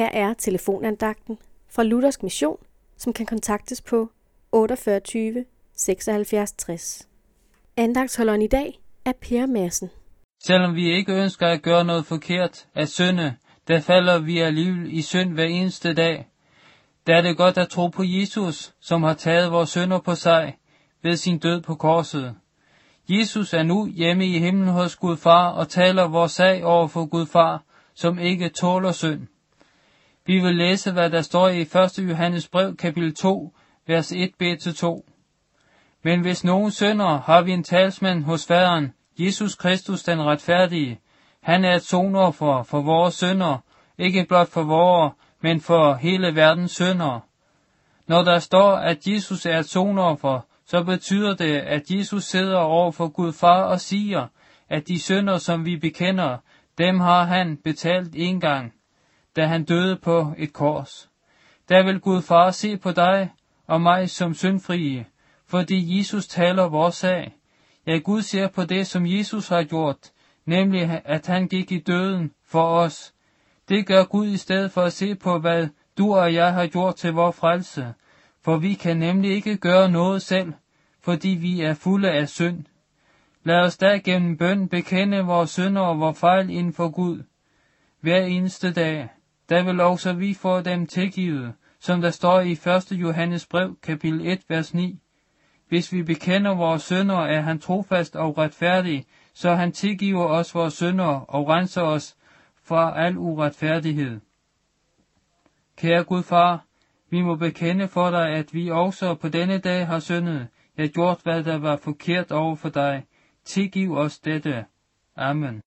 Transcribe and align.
Her 0.00 0.10
er 0.12 0.34
telefonandagten 0.34 1.38
fra 1.68 1.82
Luthersk 1.82 2.22
Mission, 2.22 2.56
som 2.96 3.12
kan 3.12 3.26
kontaktes 3.26 3.82
på 3.82 4.10
48 4.52 5.44
76 5.76 6.52
60. 6.52 7.08
Andagtsholderen 7.76 8.42
i 8.42 8.46
dag 8.46 8.80
er 9.04 9.12
Per 9.20 9.46
Madsen. 9.46 9.90
Selvom 10.42 10.74
vi 10.74 10.90
ikke 10.96 11.12
ønsker 11.12 11.46
at 11.46 11.62
gøre 11.62 11.84
noget 11.84 12.06
forkert 12.06 12.66
at 12.74 12.88
synde, 12.88 13.34
der 13.68 13.80
falder 13.80 14.18
vi 14.18 14.38
alligevel 14.38 14.92
i 14.92 15.02
synd 15.02 15.32
hver 15.32 15.44
eneste 15.44 15.94
dag. 15.94 16.28
Der 17.06 17.16
er 17.16 17.22
det 17.22 17.36
godt 17.36 17.58
at 17.58 17.68
tro 17.68 17.88
på 17.88 18.02
Jesus, 18.06 18.74
som 18.80 19.02
har 19.02 19.14
taget 19.14 19.52
vores 19.52 19.68
synder 19.70 19.98
på 19.98 20.14
sig 20.14 20.56
ved 21.02 21.16
sin 21.16 21.38
død 21.38 21.60
på 21.60 21.74
korset. 21.74 22.34
Jesus 23.08 23.54
er 23.54 23.62
nu 23.62 23.86
hjemme 23.86 24.26
i 24.26 24.38
himlen 24.38 24.68
hos 24.68 24.96
Gud 24.96 25.16
Far 25.16 25.50
og 25.50 25.68
taler 25.68 26.08
vores 26.08 26.32
sag 26.32 26.64
over 26.64 26.86
for 26.86 27.06
Gud 27.06 27.26
Far, 27.26 27.62
som 27.94 28.18
ikke 28.18 28.48
tåler 28.48 28.92
synd. 28.92 29.26
Vi 30.30 30.38
vil 30.38 30.56
læse, 30.56 30.92
hvad 30.92 31.10
der 31.10 31.22
står 31.22 31.48
i 31.48 31.60
1. 31.60 31.98
Johannes 31.98 32.48
brev, 32.48 32.76
kapitel 32.76 33.14
2, 33.14 33.54
vers 33.86 34.12
1b-2. 34.12 35.02
Men 36.02 36.20
hvis 36.20 36.44
nogen 36.44 36.70
synder, 36.70 37.20
har 37.20 37.42
vi 37.42 37.52
en 37.52 37.64
talsmand 37.64 38.24
hos 38.24 38.46
faderen, 38.46 38.92
Jesus 39.18 39.54
Kristus 39.54 40.02
den 40.02 40.22
retfærdige. 40.22 41.00
Han 41.42 41.64
er 41.64 41.74
et 41.74 41.82
sonoffer 41.82 42.62
for 42.62 42.82
vores 42.82 43.14
synder, 43.14 43.58
ikke 43.98 44.24
blot 44.28 44.48
for 44.48 44.62
vores, 44.62 45.12
men 45.40 45.60
for 45.60 45.94
hele 45.94 46.34
verdens 46.34 46.70
synder. 46.70 47.20
Når 48.06 48.22
der 48.22 48.38
står, 48.38 48.72
at 48.72 49.06
Jesus 49.06 49.46
er 49.46 49.58
et 49.58 49.68
sonoffer, 49.68 50.40
så 50.66 50.82
betyder 50.82 51.34
det, 51.34 51.56
at 51.56 51.90
Jesus 51.90 52.24
sidder 52.24 52.58
over 52.58 52.90
for 52.90 53.08
Gud 53.08 53.32
Far 53.32 53.62
og 53.62 53.80
siger, 53.80 54.26
at 54.68 54.88
de 54.88 55.00
synder, 55.00 55.38
som 55.38 55.64
vi 55.64 55.76
bekender, 55.76 56.36
dem 56.78 57.00
har 57.00 57.24
han 57.24 57.56
betalt 57.64 58.10
en 58.14 58.40
gang, 58.40 58.72
da 59.36 59.46
han 59.46 59.64
døde 59.64 59.96
på 59.96 60.34
et 60.38 60.52
kors. 60.52 61.10
Der 61.68 61.82
vil 61.82 62.00
Gud 62.00 62.22
Far 62.22 62.50
se 62.50 62.76
på 62.76 62.92
dig 62.92 63.30
og 63.66 63.80
mig 63.80 64.10
som 64.10 64.34
syndfrie, 64.34 65.06
fordi 65.46 65.98
Jesus 65.98 66.26
taler 66.26 66.68
vores 66.68 66.94
sag. 66.94 67.36
Ja, 67.86 67.98
Gud 67.98 68.22
ser 68.22 68.48
på 68.48 68.64
det, 68.64 68.86
som 68.86 69.06
Jesus 69.06 69.48
har 69.48 69.62
gjort, 69.62 70.10
nemlig 70.44 71.02
at 71.04 71.26
han 71.26 71.48
gik 71.48 71.72
i 71.72 71.78
døden 71.78 72.32
for 72.44 72.62
os. 72.62 73.14
Det 73.68 73.86
gør 73.86 74.04
Gud 74.04 74.26
i 74.26 74.36
stedet 74.36 74.72
for 74.72 74.82
at 74.82 74.92
se 74.92 75.14
på, 75.14 75.38
hvad 75.38 75.68
du 75.98 76.14
og 76.14 76.34
jeg 76.34 76.54
har 76.54 76.66
gjort 76.66 76.96
til 76.96 77.12
vores 77.12 77.36
frelse. 77.36 77.94
For 78.42 78.56
vi 78.56 78.74
kan 78.74 78.96
nemlig 78.96 79.30
ikke 79.30 79.56
gøre 79.56 79.90
noget 79.90 80.22
selv, 80.22 80.52
fordi 81.00 81.28
vi 81.28 81.60
er 81.60 81.74
fulde 81.74 82.10
af 82.10 82.28
synd. 82.28 82.64
Lad 83.44 83.60
os 83.60 83.76
da 83.76 83.96
gennem 83.96 84.36
bøn 84.36 84.68
bekende 84.68 85.18
vores 85.18 85.50
synder 85.50 85.82
og 85.82 86.00
vores 86.00 86.18
fejl 86.18 86.50
inden 86.50 86.72
for 86.72 86.88
Gud. 86.88 87.22
Hver 88.00 88.24
eneste 88.24 88.72
dag, 88.72 89.08
der 89.50 89.62
vil 89.62 89.80
også 89.80 90.12
vi 90.12 90.34
få 90.34 90.60
dem 90.60 90.86
tilgivet, 90.86 91.52
som 91.80 92.00
der 92.00 92.10
står 92.10 92.40
i 92.40 92.52
1. 92.52 92.92
Johannes 92.92 93.46
brev, 93.46 93.76
kapitel 93.82 94.26
1, 94.26 94.44
vers 94.48 94.74
9. 94.74 95.00
Hvis 95.68 95.92
vi 95.92 96.02
bekender 96.02 96.54
vores 96.54 96.82
synder, 96.82 97.18
er 97.18 97.40
han 97.40 97.58
trofast 97.58 98.16
og 98.16 98.38
retfærdig, 98.38 99.06
så 99.34 99.54
han 99.54 99.72
tilgiver 99.72 100.24
os 100.24 100.54
vores 100.54 100.74
synder 100.74 101.04
og 101.06 101.48
renser 101.48 101.82
os 101.82 102.16
fra 102.62 103.06
al 103.06 103.18
uretfærdighed. 103.18 104.20
Kære 105.76 106.04
Gud 106.04 106.22
far, 106.22 106.64
vi 107.10 107.22
må 107.22 107.34
bekende 107.36 107.88
for 107.88 108.10
dig, 108.10 108.28
at 108.28 108.54
vi 108.54 108.70
også 108.70 109.14
på 109.14 109.28
denne 109.28 109.58
dag 109.58 109.86
har 109.86 109.98
syndet, 109.98 110.48
Jeg 110.76 110.90
gjort 110.90 111.20
hvad 111.22 111.44
der 111.44 111.58
var 111.58 111.76
forkert 111.76 112.32
over 112.32 112.56
for 112.56 112.68
dig. 112.68 113.06
Tilgiv 113.44 113.92
os 113.92 114.18
dette. 114.18 114.64
Amen. 115.16 115.62